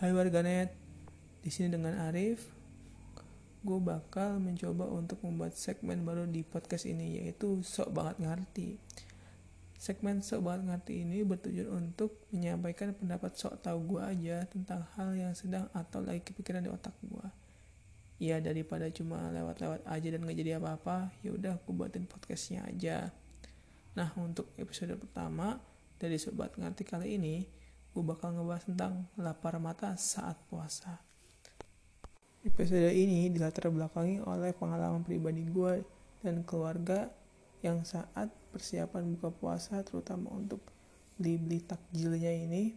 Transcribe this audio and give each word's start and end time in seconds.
Hai 0.00 0.16
warganet, 0.16 0.72
di 1.44 1.52
sini 1.52 1.76
dengan 1.76 1.92
Arif. 2.08 2.48
Gue 3.60 3.76
bakal 3.84 4.40
mencoba 4.40 4.88
untuk 4.88 5.20
membuat 5.20 5.60
segmen 5.60 6.08
baru 6.08 6.24
di 6.24 6.40
podcast 6.40 6.88
ini 6.88 7.20
yaitu 7.20 7.60
sok 7.60 7.92
banget 7.92 8.16
ngerti. 8.24 8.80
Segmen 9.76 10.24
sok 10.24 10.48
banget 10.48 10.72
ngerti 10.72 11.04
ini 11.04 11.20
bertujuan 11.20 11.68
untuk 11.92 12.16
menyampaikan 12.32 12.96
pendapat 12.96 13.36
sok 13.36 13.60
tahu 13.60 13.92
gue 13.92 14.00
aja 14.00 14.48
tentang 14.48 14.88
hal 14.96 15.12
yang 15.12 15.36
sedang 15.36 15.68
atau 15.76 16.00
lagi 16.00 16.24
kepikiran 16.24 16.64
di 16.64 16.72
otak 16.72 16.96
gue. 17.04 17.26
Ya 18.24 18.40
daripada 18.40 18.88
cuma 18.88 19.28
lewat-lewat 19.28 19.84
aja 19.84 20.08
dan 20.16 20.24
nggak 20.24 20.38
jadi 20.40 20.56
apa-apa, 20.56 21.12
ya 21.20 21.36
udah 21.36 21.60
gue 21.60 21.74
buatin 21.76 22.08
podcastnya 22.08 22.64
aja. 22.64 23.12
Nah 24.00 24.16
untuk 24.16 24.48
episode 24.56 24.96
pertama 24.96 25.60
dari 26.00 26.16
sobat 26.16 26.56
ngerti 26.56 26.88
kali 26.88 27.20
ini, 27.20 27.59
gue 27.90 28.02
bakal 28.06 28.34
ngebahas 28.34 28.64
tentang 28.70 29.10
lapar 29.18 29.58
mata 29.58 29.98
saat 29.98 30.38
puasa. 30.46 31.02
Episode 32.46 32.94
ini 32.94 33.28
dilatar 33.28 33.68
belakangi 33.68 34.22
oleh 34.22 34.54
pengalaman 34.54 35.02
pribadi 35.02 35.44
gue 35.44 35.82
dan 36.22 36.46
keluarga 36.46 37.10
yang 37.60 37.84
saat 37.84 38.32
persiapan 38.54 39.16
buka 39.16 39.28
puasa 39.34 39.84
terutama 39.84 40.32
untuk 40.32 40.64
beli-beli 41.20 41.60
takjilnya 41.60 42.32
ini 42.32 42.72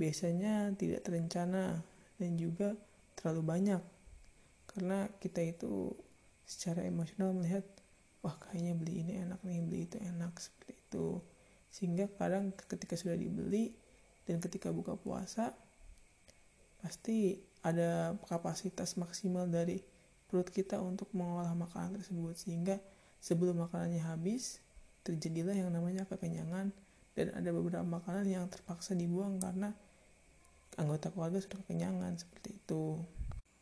biasanya 0.00 0.72
tidak 0.74 1.04
terencana 1.04 1.84
dan 2.16 2.30
juga 2.40 2.72
terlalu 3.14 3.42
banyak 3.44 3.82
karena 4.72 5.06
kita 5.20 5.44
itu 5.44 5.92
secara 6.48 6.82
emosional 6.88 7.36
melihat 7.36 7.62
wah 8.24 8.34
kayaknya 8.40 8.72
beli 8.74 9.04
ini 9.04 9.12
enak 9.20 9.40
nih 9.44 9.60
beli 9.60 9.80
itu 9.84 10.00
enak 10.00 10.32
seperti 10.40 10.72
itu 10.80 11.06
sehingga 11.68 12.08
kadang 12.16 12.56
ketika 12.56 12.96
sudah 12.96 13.20
dibeli 13.20 13.76
dan 14.24 14.40
ketika 14.40 14.72
buka 14.72 14.96
puasa 14.96 15.52
pasti 16.84 17.40
ada 17.64 18.12
kapasitas 18.28 19.00
maksimal 19.00 19.48
dari 19.48 19.80
perut 20.28 20.52
kita 20.52 20.80
untuk 20.84 21.08
mengolah 21.16 21.56
makanan 21.56 21.96
tersebut. 21.96 22.36
Sehingga 22.36 22.76
sebelum 23.24 23.64
makanannya 23.64 24.04
habis 24.04 24.60
terjadilah 25.00 25.56
yang 25.56 25.72
namanya 25.72 26.04
kekenyangan. 26.04 26.72
Dan 27.14 27.30
ada 27.30 27.54
beberapa 27.54 27.86
makanan 27.86 28.26
yang 28.26 28.44
terpaksa 28.50 28.92
dibuang 28.98 29.38
karena 29.38 29.70
anggota 30.74 31.14
keluarga 31.14 31.38
sudah 31.38 31.62
kekenyangan 31.62 32.18
seperti 32.18 32.58
itu. 32.58 32.98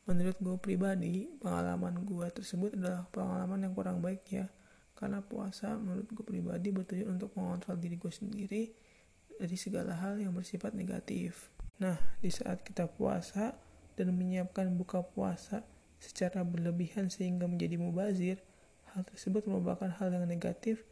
Menurut 0.09 0.41
gue 0.41 0.57
pribadi 0.57 1.29
pengalaman 1.39 2.01
gue 2.03 2.27
tersebut 2.33 2.75
adalah 2.75 3.05
pengalaman 3.13 3.69
yang 3.69 3.75
kurang 3.77 4.01
baik 4.01 4.25
ya. 4.33 4.49
Karena 4.97 5.21
puasa 5.21 5.77
menurut 5.77 6.09
gue 6.11 6.25
pribadi 6.25 6.73
bertujuan 6.73 7.21
untuk 7.21 7.37
mengontrol 7.37 7.77
diri 7.77 8.01
gue 8.01 8.13
sendiri 8.13 8.63
dari 9.43 9.59
segala 9.59 9.99
hal 9.99 10.23
yang 10.23 10.31
bersifat 10.31 10.71
negatif. 10.71 11.51
Nah, 11.83 11.99
di 12.23 12.31
saat 12.31 12.63
kita 12.63 12.87
puasa 12.87 13.59
dan 13.99 14.15
menyiapkan 14.15 14.71
buka 14.79 15.03
puasa 15.03 15.67
secara 15.99 16.47
berlebihan 16.47 17.11
sehingga 17.11 17.51
menjadi 17.51 17.75
mubazir, 17.75 18.39
hal 18.95 19.03
tersebut 19.03 19.51
merupakan 19.51 19.91
hal 19.91 20.15
yang 20.15 20.31
negatif 20.31 20.87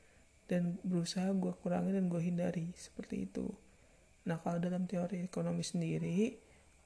dan 0.50 0.82
berusaha 0.82 1.30
gue 1.30 1.54
kurangi 1.62 1.94
dan 1.94 2.10
gue 2.10 2.18
hindari 2.18 2.74
seperti 2.74 3.30
itu. 3.30 3.46
Nah, 4.26 4.42
kalau 4.42 4.58
dalam 4.58 4.90
teori 4.90 5.22
ekonomi 5.22 5.62
sendiri, 5.62 6.34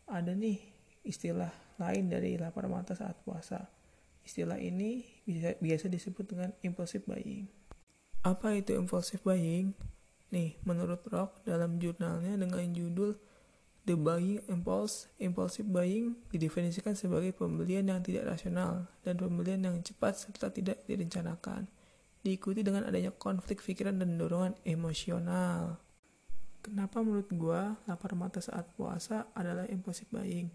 ada 0.04 0.36
nih 0.36 0.60
istilah 1.00 1.48
lain 1.80 2.12
dari 2.12 2.36
lapar 2.36 2.68
mata 2.68 2.92
saat 2.92 3.16
puasa. 3.24 3.64
Istilah 4.20 4.60
ini 4.60 5.00
biasa 5.64 5.88
disebut 5.88 6.28
dengan 6.28 6.52
impulsive 6.60 7.08
buying. 7.08 7.48
Apa 8.20 8.56
itu 8.56 8.76
impulsive 8.76 9.24
buying? 9.24 9.72
Nih, 10.34 10.58
menurut 10.66 10.98
Rock 11.14 11.46
dalam 11.46 11.78
jurnalnya 11.78 12.34
dengan 12.34 12.66
judul 12.74 13.14
The 13.86 13.94
Buying 13.94 14.50
Impulse, 14.50 15.06
Impulsive 15.22 15.70
Buying 15.70 16.18
didefinisikan 16.34 16.98
sebagai 16.98 17.30
pembelian 17.30 17.86
yang 17.86 18.02
tidak 18.02 18.34
rasional 18.34 18.90
dan 19.06 19.14
pembelian 19.14 19.62
yang 19.62 19.78
cepat 19.86 20.18
serta 20.18 20.50
tidak 20.50 20.82
direncanakan. 20.90 21.70
Diikuti 22.24 22.66
dengan 22.66 22.82
adanya 22.82 23.14
konflik 23.14 23.62
pikiran 23.62 23.94
dan 23.94 24.18
dorongan 24.18 24.58
emosional. 24.66 25.78
Kenapa 26.64 27.04
menurut 27.04 27.28
gua 27.36 27.76
lapar 27.84 28.16
mata 28.16 28.40
saat 28.40 28.66
puasa 28.74 29.28
adalah 29.36 29.68
impulsive 29.70 30.08
buying? 30.10 30.48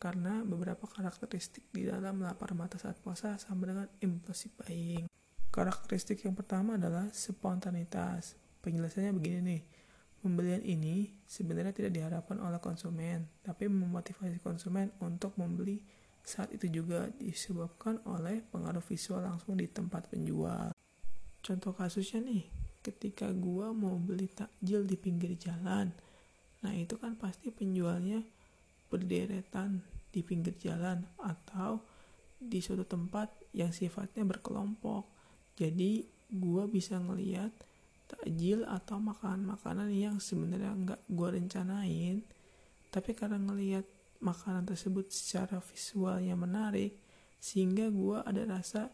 Karena 0.00 0.40
beberapa 0.40 0.88
karakteristik 0.88 1.68
di 1.70 1.86
dalam 1.86 2.24
lapar 2.24 2.56
mata 2.56 2.80
saat 2.80 2.96
puasa 2.98 3.36
sama 3.36 3.68
dengan 3.68 3.86
impulsive 4.00 4.56
buying. 4.64 5.06
Karakteristik 5.52 6.24
yang 6.24 6.32
pertama 6.32 6.80
adalah 6.80 7.12
spontanitas. 7.12 8.39
Penjelasannya 8.60 9.16
begini 9.16 9.38
nih, 9.40 9.62
pembelian 10.20 10.60
ini 10.60 11.08
sebenarnya 11.24 11.72
tidak 11.72 11.96
diharapkan 11.96 12.36
oleh 12.44 12.60
konsumen, 12.60 13.24
tapi 13.40 13.72
memotivasi 13.72 14.36
konsumen 14.44 14.92
untuk 15.00 15.32
membeli 15.40 15.80
saat 16.20 16.52
itu 16.52 16.68
juga 16.68 17.08
disebabkan 17.16 18.04
oleh 18.04 18.44
pengaruh 18.52 18.84
visual 18.84 19.24
langsung 19.24 19.56
di 19.56 19.64
tempat 19.64 20.12
penjual. 20.12 20.76
Contoh 21.40 21.72
kasusnya 21.72 22.20
nih, 22.20 22.44
ketika 22.84 23.32
gua 23.32 23.72
mau 23.72 23.96
beli 23.96 24.28
takjil 24.28 24.84
di 24.84 25.00
pinggir 25.00 25.40
jalan, 25.40 25.88
nah 26.60 26.72
itu 26.76 27.00
kan 27.00 27.16
pasti 27.16 27.48
penjualnya 27.48 28.20
berderetan 28.92 29.80
di 30.12 30.20
pinggir 30.20 30.52
jalan 30.60 31.00
atau 31.16 31.80
di 32.36 32.60
suatu 32.60 32.84
tempat 32.84 33.32
yang 33.56 33.72
sifatnya 33.72 34.28
berkelompok. 34.28 35.08
Jadi 35.56 36.04
gua 36.28 36.68
bisa 36.68 37.00
ngeliat 37.00 37.69
takjil 38.10 38.66
atau 38.66 38.98
makanan-makanan 38.98 39.94
yang 39.94 40.18
sebenarnya 40.18 40.74
nggak 40.74 41.00
gue 41.06 41.28
rencanain. 41.38 42.16
Tapi 42.90 43.10
karena 43.14 43.38
ngelihat 43.38 43.86
makanan 44.18 44.66
tersebut 44.66 45.14
secara 45.14 45.62
visualnya 45.62 46.34
menarik 46.34 46.98
sehingga 47.40 47.88
gue 47.88 48.18
ada 48.20 48.42
rasa 48.44 48.90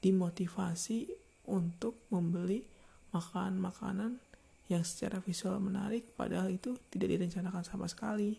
dimotivasi 0.00 1.10
untuk 1.50 2.06
membeli 2.08 2.64
makanan-makanan 3.10 4.22
yang 4.66 4.82
secara 4.82 5.22
visual 5.22 5.58
menarik 5.62 6.14
padahal 6.14 6.50
itu 6.50 6.78
tidak 6.90 7.18
direncanakan 7.18 7.62
sama 7.66 7.86
sekali. 7.90 8.38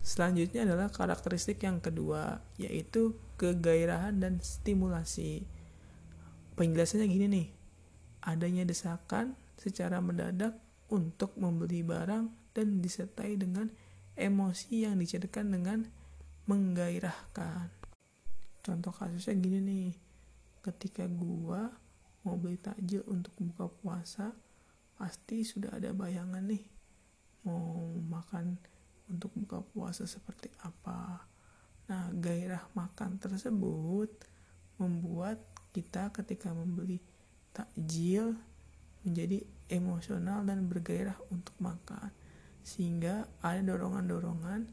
Selanjutnya 0.00 0.64
adalah 0.64 0.88
karakteristik 0.88 1.60
yang 1.62 1.78
kedua 1.78 2.40
yaitu 2.56 3.14
kegairahan 3.36 4.18
dan 4.18 4.40
stimulasi. 4.40 5.44
Penjelasannya 6.56 7.06
gini 7.08 7.26
nih 7.28 7.59
adanya 8.24 8.64
desakan 8.64 9.36
secara 9.56 10.00
mendadak 10.00 10.56
untuk 10.90 11.36
membeli 11.36 11.84
barang 11.84 12.54
dan 12.56 12.82
disertai 12.82 13.38
dengan 13.38 13.70
emosi 14.18 14.84
yang 14.88 14.98
diceritakan 14.98 15.48
dengan 15.54 15.78
menggairahkan. 16.50 17.70
Contoh 18.60 18.92
kasusnya 18.92 19.38
gini 19.38 19.58
nih, 19.62 19.90
ketika 20.60 21.08
gua 21.08 21.70
mau 22.26 22.36
beli 22.36 22.60
takjil 22.60 23.06
untuk 23.08 23.32
buka 23.40 23.70
puasa, 23.70 24.34
pasti 25.00 25.46
sudah 25.46 25.72
ada 25.72 25.96
bayangan 25.96 26.44
nih 26.44 26.80
mau 27.48 27.96
makan 27.96 28.60
untuk 29.08 29.32
buka 29.32 29.64
puasa 29.72 30.04
seperti 30.04 30.52
apa. 30.60 31.24
Nah, 31.88 32.12
gairah 32.14 32.62
makan 32.76 33.16
tersebut 33.16 34.12
membuat 34.76 35.40
kita 35.72 36.12
ketika 36.14 36.52
membeli 36.52 37.00
takjil 37.50 38.36
menjadi 39.06 39.42
emosional 39.70 40.44
dan 40.44 40.66
bergairah 40.66 41.16
untuk 41.30 41.54
makan 41.62 42.10
sehingga 42.60 43.24
ada 43.40 43.64
dorongan-dorongan 43.64 44.68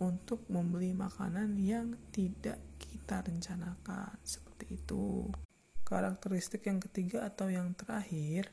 untuk 0.00 0.44
membeli 0.48 0.92
makanan 0.92 1.56
yang 1.56 1.96
tidak 2.12 2.60
kita 2.80 3.24
rencanakan. 3.24 4.16
Seperti 4.24 4.76
itu. 4.76 5.28
Karakteristik 5.86 6.66
yang 6.66 6.82
ketiga 6.82 7.24
atau 7.28 7.46
yang 7.46 7.72
terakhir 7.78 8.50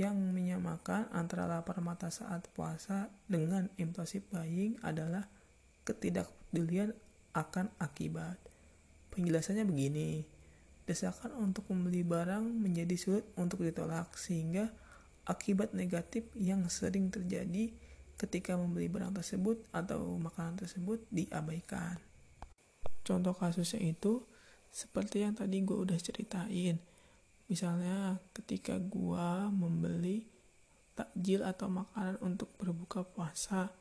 yang 0.00 0.16
menyamakan 0.32 1.06
antara 1.12 1.46
lapar 1.46 1.78
mata 1.84 2.08
saat 2.08 2.48
puasa 2.56 3.12
dengan 3.28 3.68
impulsif 3.76 4.24
buying 4.32 4.80
adalah 4.82 5.28
ketidakpedulian 5.86 6.96
akan 7.36 7.70
akibat. 7.78 8.40
Penjelasannya 9.12 9.68
begini 9.68 10.24
desakan 10.84 11.38
untuk 11.38 11.70
membeli 11.70 12.02
barang 12.02 12.42
menjadi 12.42 12.96
sulit 12.98 13.26
untuk 13.38 13.62
ditolak 13.62 14.14
sehingga 14.18 14.70
akibat 15.22 15.70
negatif 15.72 16.26
yang 16.34 16.66
sering 16.66 17.08
terjadi 17.08 17.70
ketika 18.18 18.58
membeli 18.58 18.90
barang 18.90 19.14
tersebut 19.14 19.62
atau 19.70 20.18
makanan 20.18 20.58
tersebut 20.58 21.02
diabaikan. 21.10 21.98
Contoh 23.02 23.34
kasusnya 23.34 23.82
itu 23.82 24.22
seperti 24.70 25.26
yang 25.26 25.34
tadi 25.34 25.62
gue 25.62 25.74
udah 25.74 25.98
ceritain. 25.98 26.78
Misalnya 27.50 28.22
ketika 28.30 28.78
gue 28.78 29.28
membeli 29.50 30.26
takjil 30.94 31.42
atau 31.42 31.66
makanan 31.66 32.22
untuk 32.22 32.54
berbuka 32.58 33.02
puasa, 33.02 33.74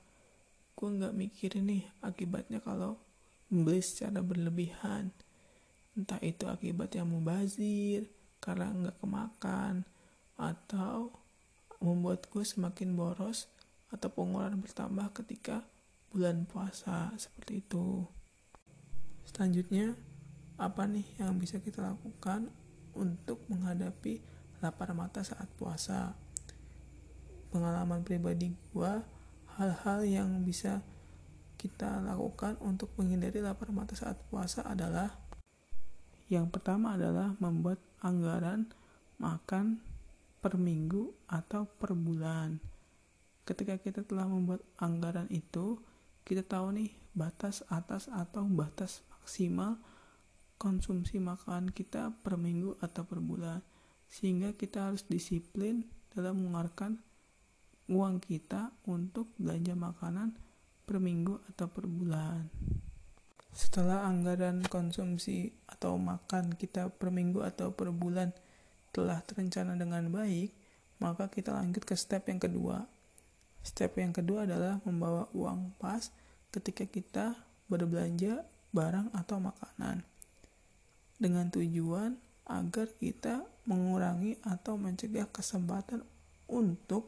gue 0.74 0.90
nggak 0.90 1.14
mikirin 1.14 1.70
nih 1.70 1.84
akibatnya 2.02 2.60
kalau 2.62 2.98
membeli 3.54 3.84
secara 3.84 4.26
berlebihan 4.26 5.14
entah 5.98 6.20
itu 6.24 6.48
akibat 6.48 6.96
yang 6.96 7.12
mubazir 7.12 8.08
karena 8.40 8.72
nggak 8.72 8.98
kemakan 9.04 9.86
atau 10.40 11.14
membuat 11.82 12.26
gue 12.30 12.42
semakin 12.42 12.94
boros 12.98 13.50
atau 13.92 14.08
pengeluaran 14.08 14.62
bertambah 14.64 15.12
ketika 15.22 15.68
bulan 16.12 16.48
puasa 16.48 17.12
seperti 17.16 17.64
itu. 17.64 18.08
Selanjutnya, 19.28 19.96
apa 20.60 20.84
nih 20.90 21.08
yang 21.22 21.40
bisa 21.40 21.60
kita 21.64 21.80
lakukan 21.84 22.52
untuk 22.98 23.40
menghadapi 23.48 24.20
lapar 24.60 24.92
mata 24.92 25.24
saat 25.24 25.48
puasa? 25.56 26.16
Pengalaman 27.52 28.04
pribadi 28.04 28.56
gua, 28.72 29.04
hal-hal 29.60 30.08
yang 30.08 30.30
bisa 30.48 30.84
kita 31.60 32.02
lakukan 32.02 32.58
untuk 32.64 32.90
menghindari 32.98 33.38
lapar 33.44 33.70
mata 33.70 33.94
saat 33.94 34.18
puasa 34.32 34.66
adalah 34.66 35.21
yang 36.32 36.48
pertama 36.48 36.96
adalah 36.96 37.36
membuat 37.44 37.84
anggaran 38.00 38.72
makan 39.20 39.84
per 40.40 40.56
minggu 40.56 41.12
atau 41.28 41.68
per 41.68 41.92
bulan. 41.92 42.56
Ketika 43.44 43.76
kita 43.76 44.08
telah 44.08 44.32
membuat 44.32 44.64
anggaran 44.80 45.28
itu, 45.28 45.84
kita 46.24 46.48
tahu 46.48 46.72
nih 46.80 46.96
batas 47.12 47.68
atas 47.68 48.08
atau 48.08 48.48
batas 48.48 49.04
maksimal 49.12 49.76
konsumsi 50.56 51.20
makanan 51.20 51.76
kita 51.76 52.16
per 52.24 52.40
minggu 52.40 52.80
atau 52.80 53.04
per 53.04 53.20
bulan. 53.20 53.60
Sehingga 54.08 54.56
kita 54.56 54.88
harus 54.88 55.04
disiplin 55.04 55.84
dalam 56.16 56.40
mengeluarkan 56.40 56.96
uang 57.92 58.24
kita 58.24 58.72
untuk 58.88 59.36
belanja 59.36 59.76
makanan 59.76 60.32
per 60.88 61.04
minggu 61.04 61.44
atau 61.52 61.68
per 61.68 61.92
bulan. 61.92 62.48
Setelah 63.52 64.08
anggaran 64.08 64.64
konsumsi 64.64 65.52
atau 65.68 66.00
makan 66.00 66.56
kita 66.56 66.88
per 66.88 67.12
minggu 67.12 67.44
atau 67.44 67.76
per 67.76 67.92
bulan 67.92 68.32
telah 68.96 69.20
terencana 69.24 69.76
dengan 69.76 70.08
baik, 70.08 70.56
maka 71.04 71.28
kita 71.28 71.52
lanjut 71.56 71.84
ke 71.84 71.96
step 71.96 72.32
yang 72.32 72.40
kedua. 72.40 72.88
Step 73.62 74.00
yang 74.00 74.16
kedua 74.16 74.48
adalah 74.48 74.80
membawa 74.88 75.28
uang 75.36 75.76
pas 75.76 76.10
ketika 76.52 76.88
kita 76.88 77.36
berbelanja 77.68 78.44
barang 78.72 79.12
atau 79.16 79.38
makanan. 79.40 80.04
Dengan 81.20 81.52
tujuan 81.52 82.18
agar 82.48 82.88
kita 83.00 83.46
mengurangi 83.68 84.40
atau 84.44 84.76
mencegah 84.76 85.30
kesempatan 85.30 86.04
untuk 86.50 87.08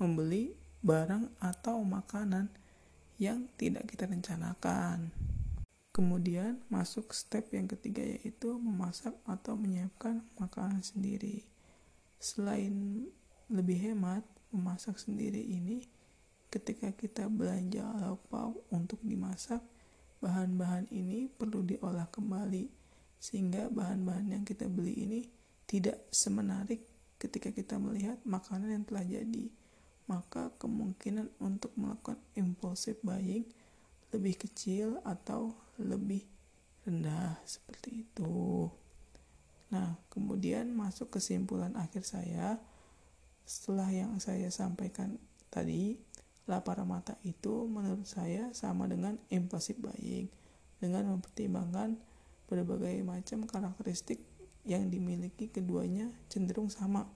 membeli 0.00 0.56
barang 0.80 1.28
atau 1.38 1.84
makanan 1.84 2.48
yang 3.20 3.44
tidak 3.60 3.84
kita 3.92 4.08
rencanakan. 4.08 5.12
Kemudian 5.90 6.62
masuk 6.70 7.10
step 7.10 7.50
yang 7.50 7.66
ketiga 7.66 8.00
yaitu 8.00 8.54
memasak 8.56 9.12
atau 9.26 9.58
menyiapkan 9.58 10.22
makanan 10.38 10.86
sendiri. 10.86 11.42
Selain 12.22 13.04
lebih 13.50 13.90
hemat, 13.90 14.22
memasak 14.54 15.02
sendiri 15.02 15.42
ini 15.42 15.82
ketika 16.50 16.94
kita 16.94 17.26
belanja 17.26 17.82
lauk 17.98 18.22
pauk 18.30 18.62
untuk 18.70 19.02
dimasak, 19.02 19.62
bahan-bahan 20.22 20.86
ini 20.94 21.26
perlu 21.26 21.66
diolah 21.66 22.06
kembali 22.06 22.70
sehingga 23.18 23.66
bahan-bahan 23.68 24.38
yang 24.38 24.44
kita 24.46 24.70
beli 24.70 24.94
ini 25.04 25.20
tidak 25.66 26.06
semenarik 26.14 26.86
ketika 27.18 27.52
kita 27.52 27.76
melihat 27.76 28.16
makanan 28.24 28.72
yang 28.72 28.84
telah 28.86 29.04
jadi 29.04 29.46
maka 30.10 30.50
kemungkinan 30.58 31.30
untuk 31.38 31.70
melakukan 31.78 32.18
impulsive 32.34 32.98
buying 33.06 33.46
lebih 34.10 34.42
kecil 34.42 34.98
atau 35.06 35.54
lebih 35.84 36.24
rendah 36.84 37.38
seperti 37.44 38.04
itu. 38.08 38.68
Nah, 39.70 39.94
kemudian 40.10 40.74
masuk 40.74 41.14
kesimpulan 41.14 41.76
akhir 41.78 42.02
saya. 42.02 42.58
Setelah 43.46 43.90
yang 43.90 44.12
saya 44.22 44.50
sampaikan 44.50 45.18
tadi, 45.50 45.98
lapar 46.50 46.82
mata 46.82 47.14
itu 47.22 47.66
menurut 47.70 48.06
saya 48.06 48.50
sama 48.50 48.90
dengan 48.90 49.18
impulsive 49.30 49.78
buying 49.78 50.26
dengan 50.82 51.06
mempertimbangkan 51.14 51.94
berbagai 52.50 52.98
macam 53.06 53.46
karakteristik 53.46 54.18
yang 54.66 54.90
dimiliki 54.90 55.46
keduanya 55.46 56.10
cenderung 56.26 56.66
sama. 56.66 57.06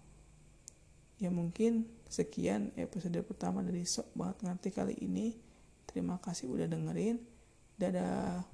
Ya 1.19 1.35
mungkin 1.35 1.91
sekian 2.07 2.71
episode 2.79 3.19
pertama 3.27 3.67
dari 3.67 3.83
sok 3.83 4.15
banget 4.15 4.47
ngerti 4.47 4.71
kali 4.71 4.95
ini. 5.03 5.35
Terima 5.91 6.19
kasih 6.23 6.51
udah 6.51 6.71
dengerin 6.71 7.34
dadah 7.79 8.47